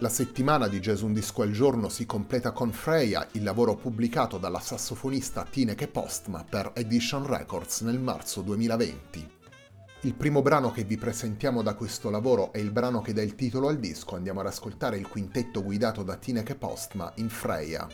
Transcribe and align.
La 0.00 0.08
settimana 0.08 0.68
di 0.68 0.78
Jazz 0.78 1.00
Un 1.00 1.12
Disco 1.12 1.42
al 1.42 1.50
Giorno 1.50 1.88
si 1.88 2.06
completa 2.06 2.52
con 2.52 2.70
Freya, 2.70 3.26
il 3.32 3.42
lavoro 3.42 3.74
pubblicato 3.74 4.38
dalla 4.38 4.60
sassofonista 4.60 5.42
Tineke 5.42 5.88
Postma 5.88 6.44
per 6.48 6.70
Edition 6.76 7.26
Records 7.26 7.80
nel 7.80 7.98
marzo 7.98 8.42
2020. 8.42 9.28
Il 10.02 10.14
primo 10.14 10.40
brano 10.40 10.70
che 10.70 10.84
vi 10.84 10.96
presentiamo 10.96 11.62
da 11.62 11.74
questo 11.74 12.10
lavoro 12.10 12.52
è 12.52 12.58
il 12.58 12.70
brano 12.70 13.00
che 13.00 13.12
dà 13.12 13.22
il 13.22 13.34
titolo 13.34 13.66
al 13.66 13.80
disco, 13.80 14.14
andiamo 14.14 14.38
ad 14.38 14.46
ascoltare 14.46 14.98
il 14.98 15.08
quintetto 15.08 15.64
guidato 15.64 16.04
da 16.04 16.14
Tineke 16.14 16.54
Postma 16.54 17.10
in 17.16 17.28
Freya. 17.28 17.88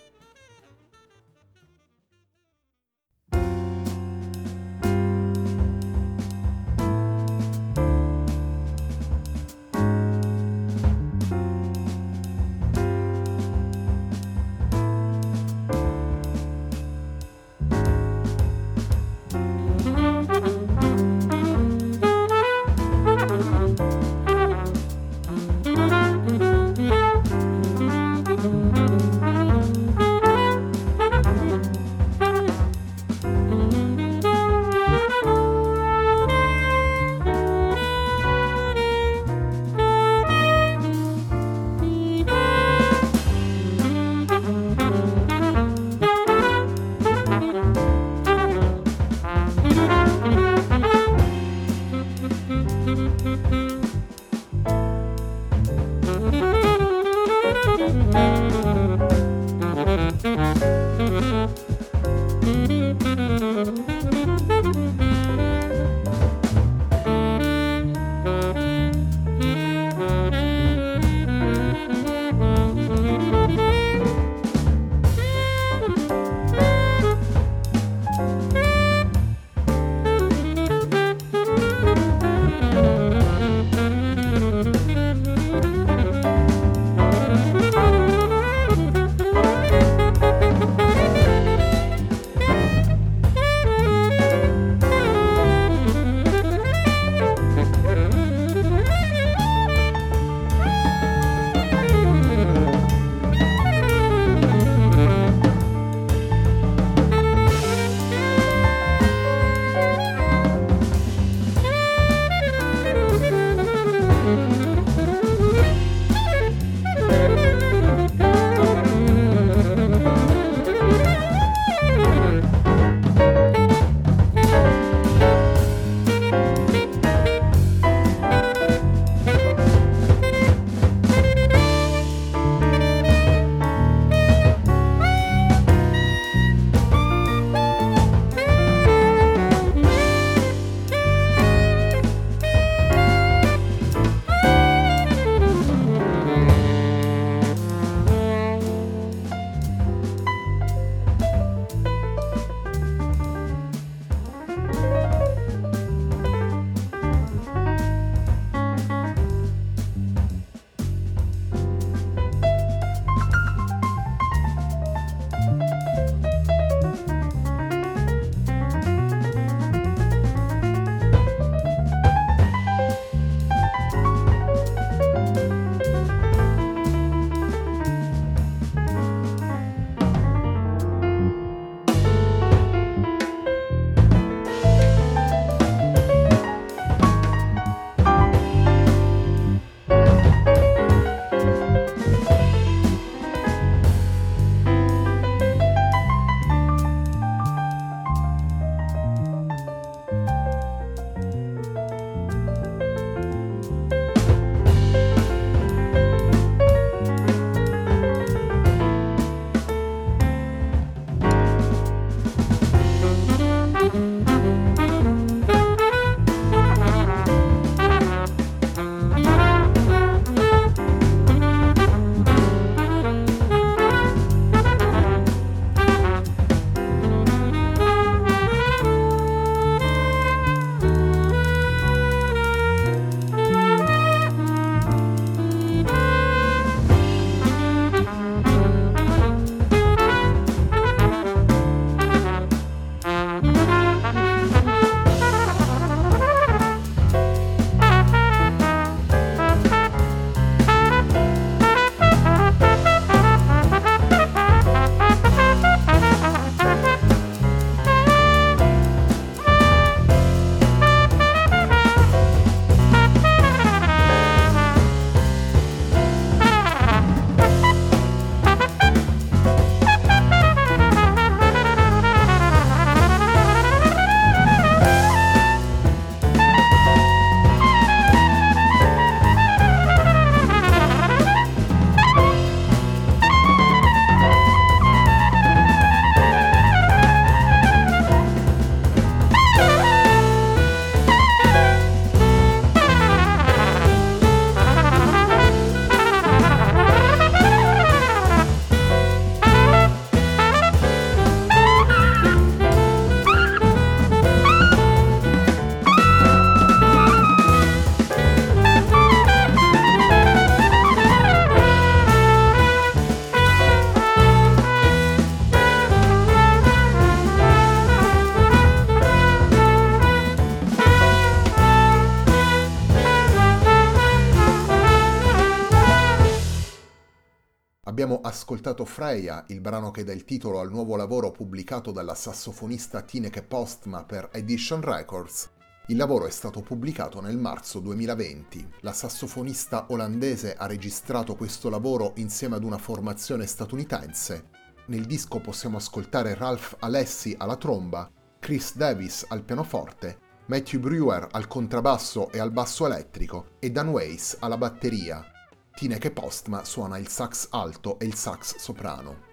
Abbiamo 327.94 328.18
ascoltato 328.22 328.84
Freya, 328.84 329.44
il 329.50 329.60
brano 329.60 329.92
che 329.92 330.02
dà 330.02 330.12
il 330.12 330.24
titolo 330.24 330.58
al 330.58 330.68
nuovo 330.68 330.96
lavoro 330.96 331.30
pubblicato 331.30 331.92
dalla 331.92 332.16
sassofonista 332.16 333.02
Tineke 333.02 333.44
Postma 333.44 334.02
per 334.02 334.30
Edition 334.32 334.80
Records. 334.80 335.48
Il 335.86 335.96
lavoro 335.96 336.26
è 336.26 336.30
stato 336.30 336.60
pubblicato 336.60 337.20
nel 337.20 337.38
marzo 337.38 337.78
2020. 337.78 338.68
La 338.80 338.92
sassofonista 338.92 339.86
olandese 339.90 340.56
ha 340.56 340.66
registrato 340.66 341.36
questo 341.36 341.70
lavoro 341.70 342.14
insieme 342.16 342.56
ad 342.56 342.64
una 342.64 342.78
formazione 342.78 343.46
statunitense. 343.46 344.48
Nel 344.86 345.04
disco 345.04 345.38
possiamo 345.38 345.76
ascoltare 345.76 346.34
Ralph 346.34 346.74
Alessi 346.80 347.32
alla 347.38 347.54
tromba, 347.54 348.10
Chris 348.40 348.74
Davis 348.74 349.24
al 349.28 349.44
pianoforte, 349.44 350.18
Matthew 350.46 350.80
Brewer 350.80 351.28
al 351.30 351.46
contrabbasso 351.46 352.32
e 352.32 352.40
al 352.40 352.50
basso 352.50 352.86
elettrico 352.86 353.50
e 353.60 353.70
Dan 353.70 353.90
Weiss 353.90 354.36
alla 354.40 354.56
batteria. 354.56 355.28
Tineke 355.74 356.12
Postma 356.12 356.64
suona 356.64 356.98
il 356.98 357.08
sax 357.08 357.48
alto 357.50 357.98
e 357.98 358.06
il 358.06 358.14
sax 358.14 358.58
soprano. 358.58 359.32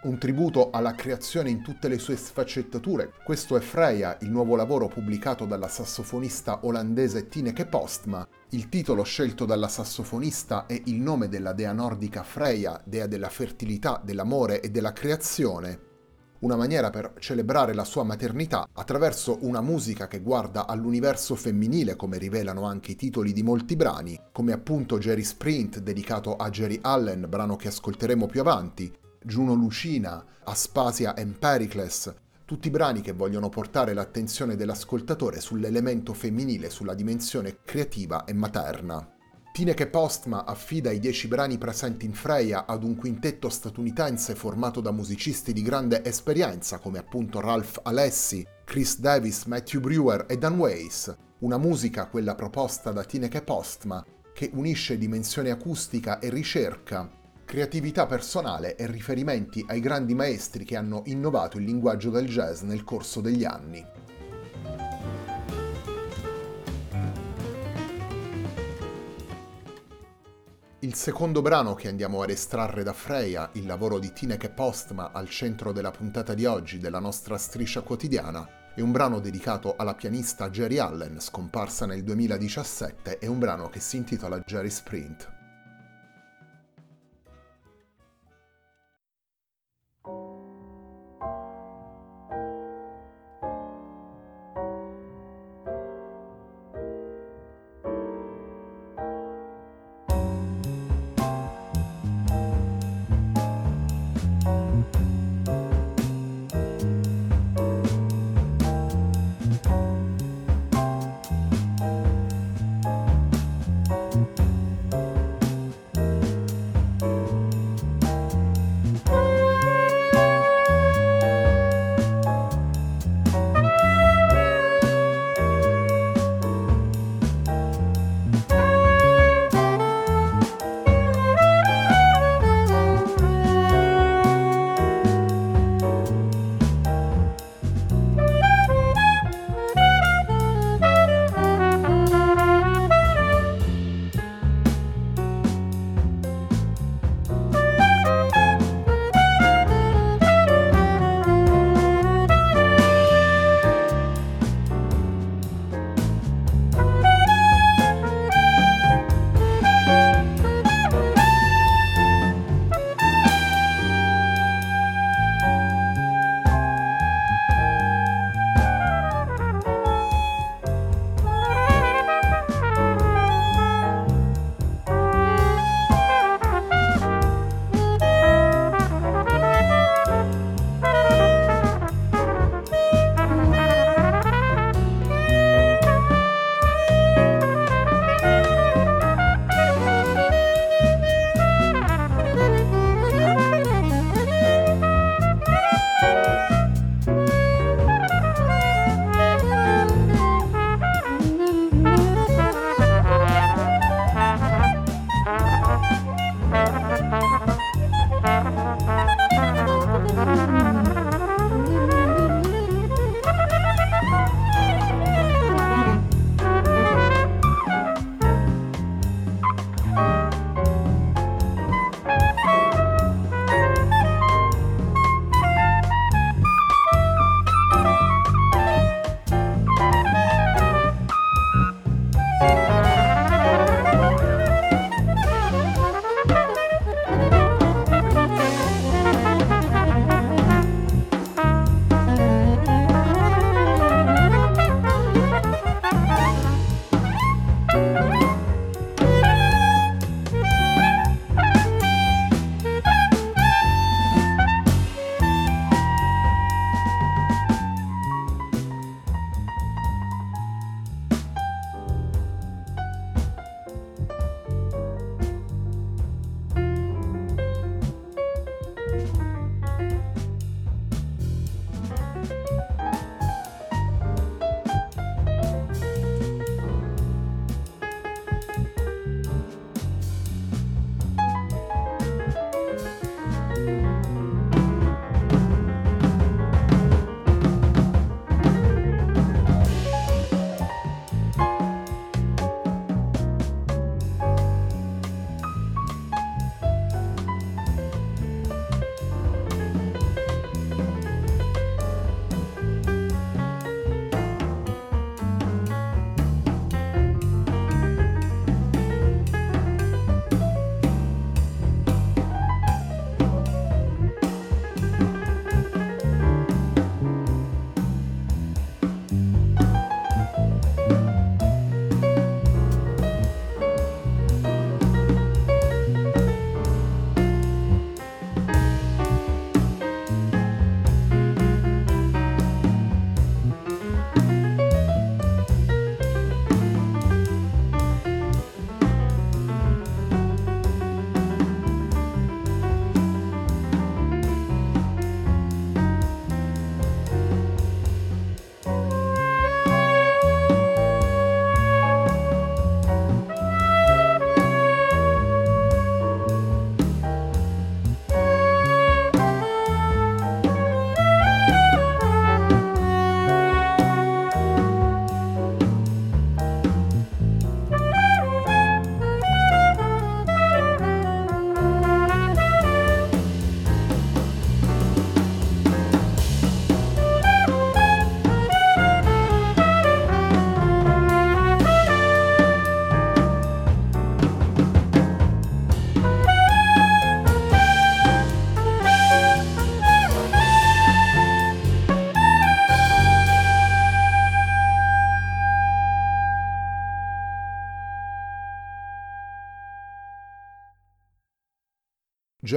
Un 0.00 0.18
tributo 0.18 0.70
alla 0.70 0.92
creazione 0.92 1.48
in 1.48 1.62
tutte 1.62 1.88
le 1.88 1.98
sue 1.98 2.16
sfaccettature. 2.16 3.12
Questo 3.24 3.56
è 3.56 3.60
Freya, 3.60 4.18
il 4.20 4.30
nuovo 4.30 4.56
lavoro 4.56 4.88
pubblicato 4.88 5.46
dalla 5.46 5.68
sassofonista 5.68 6.60
olandese 6.66 7.28
Tineke 7.28 7.64
Postma. 7.64 8.28
Il 8.50 8.68
titolo 8.68 9.04
scelto 9.04 9.46
dalla 9.46 9.68
sassofonista 9.68 10.66
è 10.66 10.78
il 10.84 11.00
nome 11.00 11.28
della 11.28 11.54
dea 11.54 11.72
nordica 11.72 12.22
Freya, 12.22 12.78
dea 12.84 13.06
della 13.06 13.30
fertilità, 13.30 14.00
dell'amore 14.04 14.60
e 14.60 14.70
della 14.70 14.92
creazione, 14.92 15.87
una 16.40 16.56
maniera 16.56 16.90
per 16.90 17.14
celebrare 17.18 17.74
la 17.74 17.84
sua 17.84 18.04
maternità 18.04 18.68
attraverso 18.72 19.38
una 19.42 19.60
musica 19.60 20.06
che 20.06 20.20
guarda 20.20 20.66
all'universo 20.66 21.34
femminile 21.34 21.96
come 21.96 22.18
rivelano 22.18 22.64
anche 22.64 22.92
i 22.92 22.96
titoli 22.96 23.32
di 23.32 23.42
molti 23.42 23.76
brani, 23.76 24.18
come 24.32 24.52
appunto 24.52 24.98
Jerry 24.98 25.24
Sprint 25.24 25.80
dedicato 25.80 26.36
a 26.36 26.48
Jerry 26.50 26.78
Allen, 26.82 27.26
brano 27.28 27.56
che 27.56 27.68
ascolteremo 27.68 28.26
più 28.26 28.40
avanti, 28.40 28.92
Juno 29.22 29.54
Lucina, 29.54 30.24
Aspasia 30.44 31.14
and 31.16 31.38
Pericles, 31.38 32.14
tutti 32.44 32.70
brani 32.70 33.02
che 33.02 33.12
vogliono 33.12 33.48
portare 33.48 33.92
l'attenzione 33.92 34.56
dell'ascoltatore 34.56 35.40
sull'elemento 35.40 36.14
femminile, 36.14 36.70
sulla 36.70 36.94
dimensione 36.94 37.58
creativa 37.62 38.24
e 38.24 38.32
materna. 38.32 39.17
Tineke 39.58 39.88
Postma 39.88 40.44
affida 40.44 40.92
i 40.92 41.00
dieci 41.00 41.26
brani 41.26 41.58
presenti 41.58 42.06
in 42.06 42.12
Freya 42.12 42.64
ad 42.64 42.84
un 42.84 42.94
quintetto 42.94 43.48
statunitense 43.48 44.36
formato 44.36 44.80
da 44.80 44.92
musicisti 44.92 45.52
di 45.52 45.62
grande 45.62 46.04
esperienza 46.04 46.78
come 46.78 46.98
appunto 46.98 47.40
Ralph 47.40 47.80
Alessi, 47.82 48.46
Chris 48.62 49.00
Davis, 49.00 49.46
Matthew 49.46 49.80
Brewer 49.80 50.26
e 50.28 50.38
Dan 50.38 50.56
Weiss. 50.58 51.12
Una 51.40 51.58
musica, 51.58 52.06
quella 52.06 52.36
proposta 52.36 52.92
da 52.92 53.02
Tineke 53.02 53.42
Postma, 53.42 54.06
che 54.32 54.48
unisce 54.54 54.96
dimensione 54.96 55.50
acustica 55.50 56.20
e 56.20 56.30
ricerca, 56.30 57.10
creatività 57.44 58.06
personale 58.06 58.76
e 58.76 58.86
riferimenti 58.86 59.64
ai 59.66 59.80
grandi 59.80 60.14
maestri 60.14 60.64
che 60.64 60.76
hanno 60.76 61.02
innovato 61.06 61.58
il 61.58 61.64
linguaggio 61.64 62.10
del 62.10 62.28
jazz 62.28 62.60
nel 62.60 62.84
corso 62.84 63.20
degli 63.20 63.42
anni. 63.42 63.84
Il 70.80 70.94
secondo 70.94 71.42
brano 71.42 71.74
che 71.74 71.88
andiamo 71.88 72.22
ad 72.22 72.30
estrarre 72.30 72.84
da 72.84 72.92
Freya, 72.92 73.50
il 73.54 73.66
lavoro 73.66 73.98
di 73.98 74.12
Tineke 74.12 74.48
Postma 74.48 75.10
al 75.10 75.28
centro 75.28 75.72
della 75.72 75.90
puntata 75.90 76.34
di 76.34 76.44
oggi 76.44 76.78
della 76.78 77.00
nostra 77.00 77.36
striscia 77.36 77.80
quotidiana, 77.80 78.72
è 78.76 78.80
un 78.80 78.92
brano 78.92 79.18
dedicato 79.18 79.74
alla 79.76 79.96
pianista 79.96 80.50
Jerry 80.50 80.78
Allen, 80.78 81.18
scomparsa 81.18 81.84
nel 81.84 82.04
2017, 82.04 83.18
è 83.18 83.26
un 83.26 83.40
brano 83.40 83.68
che 83.68 83.80
si 83.80 83.96
intitola 83.96 84.38
Jerry 84.38 84.70
Sprint. 84.70 85.37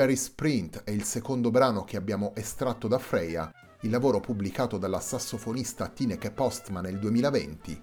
Jerry 0.02 0.16
Sprint 0.16 0.84
è 0.84 0.90
il 0.90 1.04
secondo 1.04 1.52
brano 1.52 1.84
che 1.84 1.96
abbiamo 1.96 2.34
estratto 2.34 2.88
da 2.88 2.98
Freya, 2.98 3.52
il 3.82 3.92
lavoro 3.92 4.20
pubblicato 4.20 4.80
dalla 4.80 5.00
sassofonista 5.00 5.90
Tineke 5.90 6.32
Postma 6.32 6.82
nel 6.82 6.98
2020. 6.98 7.80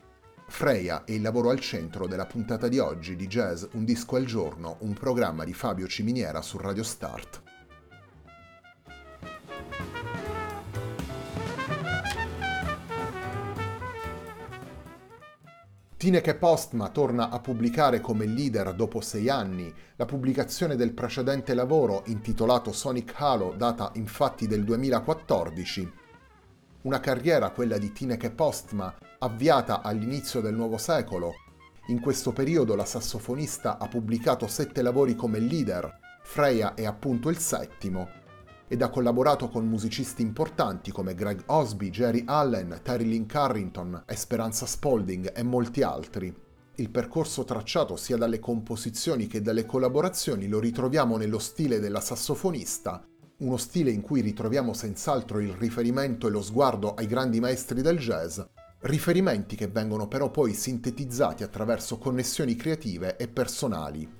Freya 0.48 1.04
è 1.04 1.12
il 1.12 1.22
lavoro 1.22 1.50
al 1.50 1.60
centro 1.60 2.08
della 2.08 2.26
puntata 2.26 2.66
di 2.66 2.80
oggi 2.80 3.14
di 3.14 3.28
Jazz 3.28 3.66
Un 3.74 3.84
disco 3.84 4.16
al 4.16 4.24
giorno, 4.24 4.78
un 4.80 4.94
programma 4.94 5.44
di 5.44 5.54
Fabio 5.54 5.86
Ciminiera 5.86 6.42
su 6.42 6.58
Radio 6.58 6.82
Start. 6.82 7.47
Tineke 15.98 16.36
Postma 16.36 16.90
torna 16.90 17.28
a 17.28 17.40
pubblicare 17.40 18.00
come 18.00 18.24
leader 18.24 18.72
dopo 18.72 19.00
sei 19.00 19.28
anni. 19.28 19.74
La 19.96 20.04
pubblicazione 20.04 20.76
del 20.76 20.92
precedente 20.92 21.54
lavoro, 21.54 22.04
intitolato 22.06 22.70
Sonic 22.70 23.14
Halo, 23.16 23.52
data 23.56 23.90
infatti 23.94 24.46
del 24.46 24.62
2014. 24.62 25.92
Una 26.82 27.00
carriera, 27.00 27.50
quella 27.50 27.78
di 27.78 27.90
Tineke 27.90 28.30
Postma, 28.30 28.94
avviata 29.18 29.82
all'inizio 29.82 30.40
del 30.40 30.54
nuovo 30.54 30.78
secolo. 30.78 31.32
In 31.88 31.98
questo 31.98 32.30
periodo 32.30 32.76
la 32.76 32.84
sassofonista 32.84 33.78
ha 33.78 33.88
pubblicato 33.88 34.46
sette 34.46 34.82
lavori 34.82 35.16
come 35.16 35.40
leader, 35.40 35.98
Freya 36.22 36.74
è 36.74 36.84
appunto 36.84 37.28
il 37.28 37.38
settimo, 37.38 38.08
ed 38.68 38.82
ha 38.82 38.90
collaborato 38.90 39.48
con 39.48 39.66
musicisti 39.66 40.22
importanti 40.22 40.92
come 40.92 41.14
Greg 41.14 41.42
Osby, 41.46 41.90
Jerry 41.90 42.22
Allen, 42.26 42.80
Terry 42.82 43.26
Carrington, 43.26 44.04
Esperanza 44.06 44.66
Spalding 44.66 45.32
e 45.34 45.42
molti 45.42 45.82
altri. 45.82 46.32
Il 46.76 46.90
percorso 46.90 47.44
tracciato 47.44 47.96
sia 47.96 48.16
dalle 48.16 48.38
composizioni 48.38 49.26
che 49.26 49.42
dalle 49.42 49.66
collaborazioni 49.66 50.46
lo 50.46 50.60
ritroviamo 50.60 51.16
nello 51.16 51.40
stile 51.40 51.80
della 51.80 52.00
sassofonista, 52.00 53.02
uno 53.38 53.56
stile 53.56 53.90
in 53.90 54.00
cui 54.00 54.20
ritroviamo 54.20 54.72
senz'altro 54.72 55.40
il 55.40 55.52
riferimento 55.52 56.26
e 56.26 56.30
lo 56.30 56.42
sguardo 56.42 56.94
ai 56.94 57.06
grandi 57.06 57.40
maestri 57.40 57.82
del 57.82 57.98
jazz, 57.98 58.40
riferimenti 58.80 59.56
che 59.56 59.68
vengono 59.68 60.06
però 60.06 60.30
poi 60.30 60.54
sintetizzati 60.54 61.42
attraverso 61.42 61.98
connessioni 61.98 62.54
creative 62.54 63.16
e 63.16 63.28
personali. 63.28 64.17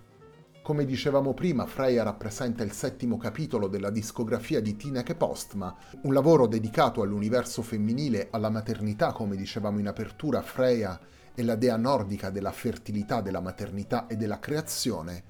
Come 0.68 0.84
dicevamo 0.84 1.32
prima, 1.32 1.64
Freya 1.64 2.02
rappresenta 2.02 2.62
il 2.62 2.72
settimo 2.72 3.16
capitolo 3.16 3.68
della 3.68 3.88
discografia 3.88 4.60
di 4.60 4.76
Tineke 4.76 5.14
Postma, 5.14 5.74
un 6.02 6.12
lavoro 6.12 6.46
dedicato 6.46 7.00
all'universo 7.00 7.62
femminile, 7.62 8.28
alla 8.30 8.50
maternità, 8.50 9.12
come 9.12 9.34
dicevamo 9.34 9.78
in 9.78 9.88
apertura, 9.88 10.42
Freya 10.42 11.00
è 11.34 11.40
la 11.40 11.54
dea 11.54 11.78
nordica 11.78 12.28
della 12.28 12.52
fertilità, 12.52 13.22
della 13.22 13.40
maternità 13.40 14.06
e 14.08 14.16
della 14.16 14.38
creazione. 14.38 15.22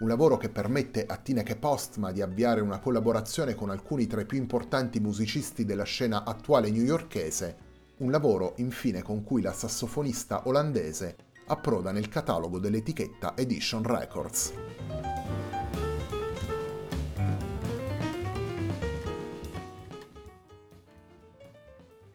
Un 0.00 0.08
lavoro 0.08 0.36
che 0.38 0.48
permette 0.48 1.06
a 1.06 1.18
Tineke 1.18 1.54
Postma 1.54 2.10
di 2.10 2.20
avviare 2.20 2.60
una 2.60 2.80
collaborazione 2.80 3.54
con 3.54 3.70
alcuni 3.70 4.08
tra 4.08 4.22
i 4.22 4.26
più 4.26 4.38
importanti 4.38 4.98
musicisti 4.98 5.64
della 5.64 5.84
scena 5.84 6.24
attuale 6.24 6.72
newyorkese, 6.72 7.56
un 7.98 8.10
lavoro 8.10 8.54
infine 8.56 9.02
con 9.02 9.22
cui 9.22 9.40
la 9.40 9.52
sassofonista 9.52 10.48
olandese 10.48 11.23
approda 11.46 11.92
nel 11.92 12.08
catalogo 12.08 12.58
dell'etichetta 12.58 13.36
Edition 13.36 13.82
Records. 13.82 14.52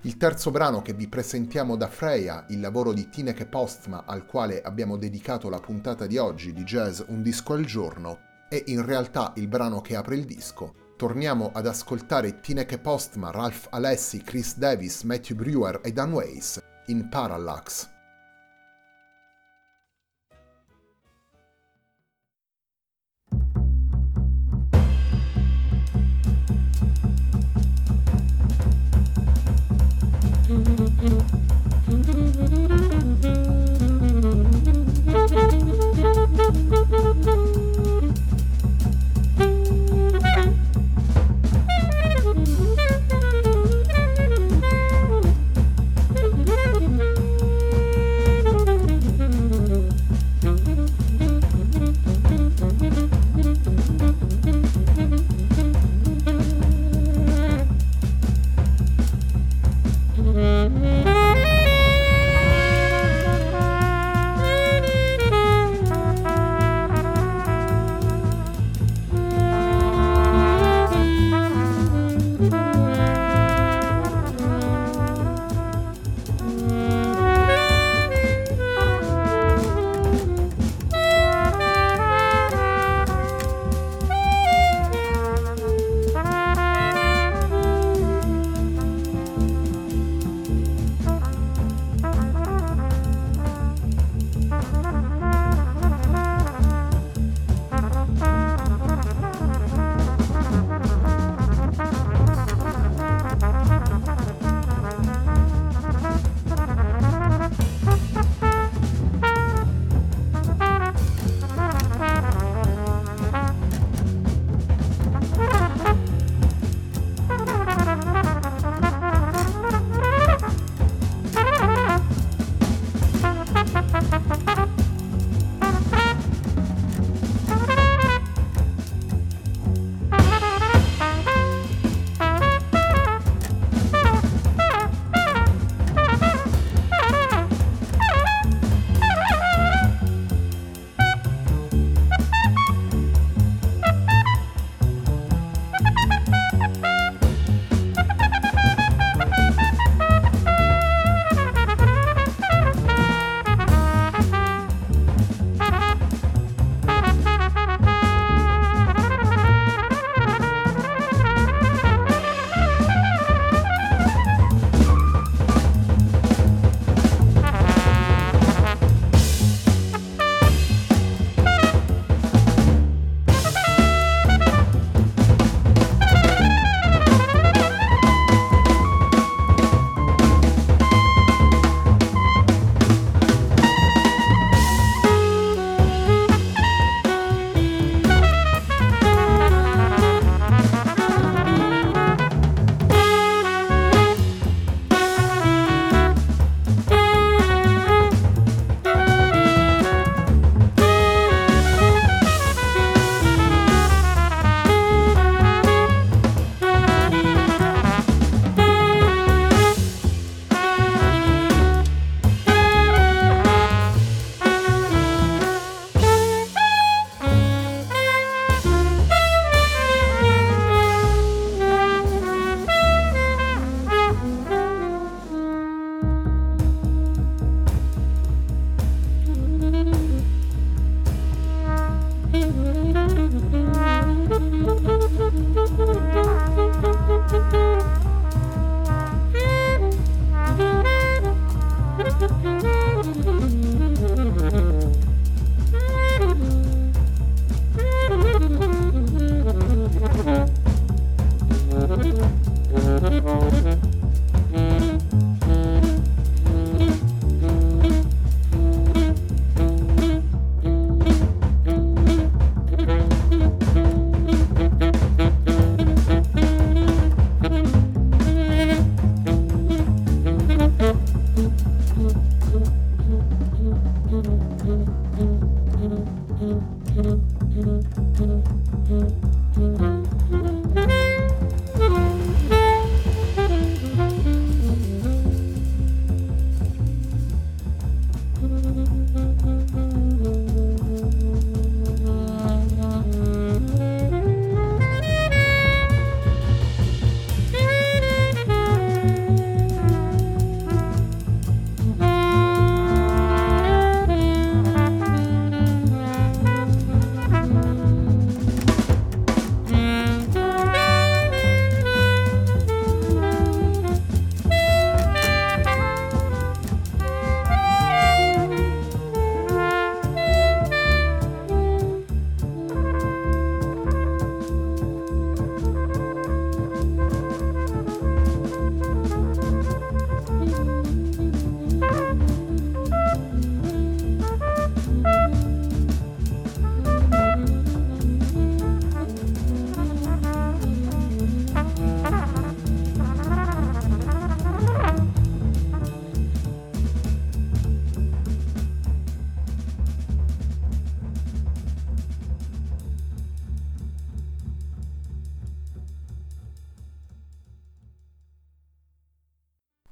Il 0.04 0.16
terzo 0.16 0.50
brano 0.50 0.82
che 0.82 0.94
vi 0.94 1.10
presentiamo 1.10 1.76
da 1.76 1.88
Freya, 1.88 2.46
il 2.50 2.62
lavoro 2.62 2.94
di 2.94 3.10
Tineke 3.10 3.46
Postma 3.46 4.06
al 4.06 4.26
quale 4.26 4.62
abbiamo 4.62 4.96
dedicato 4.96 5.50
la 5.50 5.60
puntata 5.60 6.08
di 6.08 6.18
oggi 6.18 6.54
di 6.54 6.64
Jazz 6.64 7.02
Un 7.08 7.22
disco 7.22 7.54
al 7.54 7.66
giorno, 7.66 8.20
è 8.48 8.64
in 8.68 8.86
realtà 8.86 9.34
il 9.36 9.48
brano 9.50 9.82
che 9.82 9.98
apre 9.98 10.16
il 10.16 10.24
disco. 10.24 10.88
Torniamo 10.96 11.52
ad 11.54 11.68
ascoltare 11.68 12.40
Tineke 12.40 12.80
Postma, 12.80 13.30
Ralph 13.30 13.68
Alessi, 13.72 14.22
Chris 14.24 14.58
Davis, 14.58 15.04
Matthew 15.04 15.36
Brewer 15.36 15.82
e 15.84 15.92
Dan 15.92 16.14
Weiss 16.14 16.62
in 16.88 17.10
Parallax. 17.10 17.99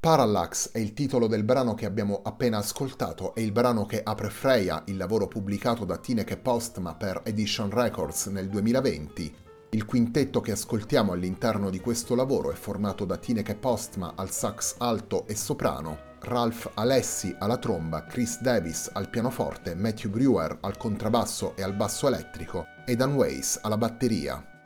Parallax 0.08 0.72
è 0.72 0.78
il 0.78 0.94
titolo 0.94 1.28
del 1.28 1.44
brano 1.44 1.74
che 1.74 1.86
abbiamo 1.86 2.22
appena 2.24 2.60
ascoltato, 2.60 3.36
è 3.36 3.42
il 3.42 3.52
brano 3.52 3.86
che 3.86 4.02
apre 4.02 4.30
Freya, 4.30 4.84
il 4.86 4.96
lavoro 4.96 5.28
pubblicato 5.28 5.84
da 5.84 5.98
Tineke 5.98 6.38
Postma 6.38 6.96
per 6.96 7.24
Edition 7.26 7.70
Records 7.70 8.28
nel 8.28 8.48
2020. 8.48 9.36
Il 9.72 9.84
quintetto 9.84 10.40
che 10.40 10.54
ascoltiamo 10.54 11.12
all'interno 11.12 11.70
di 11.70 11.82
questo 11.82 12.16
lavoro 12.16 12.52
è 12.52 12.56
formato 12.56 13.04
da 13.04 13.18
Tineke 13.18 13.56
Postma 13.56 14.14
al 14.16 14.32
sax 14.32 14.76
alto 14.78 15.28
e 15.28 15.36
soprano, 15.36 15.98
Ralph 16.22 16.72
Alessi 16.76 17.36
alla 17.38 17.58
tromba, 17.58 18.06
Chris 18.06 18.40
Davis 18.40 18.90
al 18.94 19.10
pianoforte, 19.10 19.76
Matthew 19.76 20.10
Brewer 20.10 20.60
al 20.62 20.78
contrabbasso 20.78 21.54
e 21.58 21.64
al 21.64 21.76
basso 21.76 22.08
elettrico 22.08 22.66
e 22.86 22.96
Dan 22.96 23.14
Weiss 23.14 23.60
alla 23.62 23.78
batteria. 23.78 24.57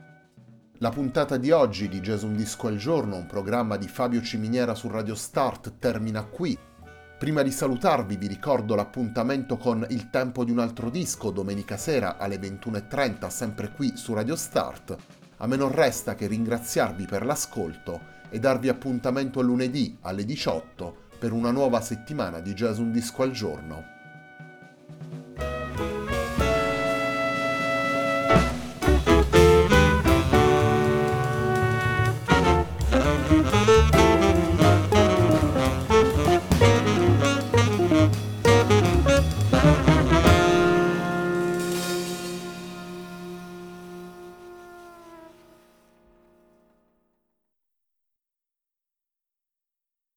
La 0.82 0.90
puntata 0.90 1.38
di 1.38 1.52
oggi 1.52 1.88
di 1.88 2.00
Jason 2.00 2.36
Disco 2.36 2.66
al 2.66 2.78
giorno, 2.78 3.16
un 3.16 3.28
programma 3.28 3.78
di 3.78 3.88
Fabio 3.88 4.20
Ciminiera 4.24 4.74
su 4.74 4.88
Radio 4.88 5.14
Start, 5.14 5.74
termina 5.78 6.24
qui. 6.24 6.58
Prima 7.20 7.44
di 7.44 7.52
salutarvi 7.52 8.16
vi 8.18 8.26
ricordo 8.26 8.74
l'appuntamento 8.74 9.58
con 9.58 9.86
Il 9.90 10.10
tempo 10.10 10.44
di 10.44 10.50
un 10.50 10.58
altro 10.58 10.90
disco 10.90 11.30
domenica 11.30 11.78
sera 11.78 12.18
alle 12.18 12.40
21.30 12.40 13.28
sempre 13.28 13.72
qui 13.74 13.96
su 13.96 14.16
Radio 14.16 14.36
Start. 14.36 14.98
A 15.38 15.46
me 15.46 15.56
non 15.56 15.72
resta 15.72 16.16
che 16.16 16.26
ringraziarvi 16.26 17.06
per 17.06 17.26
l'ascolto 17.26 18.02
e 18.32 18.40
darvi 18.40 18.68
appuntamento 18.68 19.40
lunedì 19.42 20.00
alle 20.02 20.26
18 20.26 21.10
per 21.20 21.32
una 21.32 21.52
nuova 21.52 21.80
settimana 21.80 22.40
di 22.40 22.54
Jason 22.54 22.92
Disco 22.92 23.22
al 23.22 23.30
giorno. 23.30 24.01